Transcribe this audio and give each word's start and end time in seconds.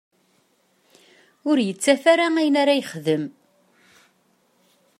Ur 1.49 1.57
yettaf 1.67 2.03
ara 2.13 2.27
ayen 2.39 2.55
ara 2.61 2.73
yexdem. 2.79 3.23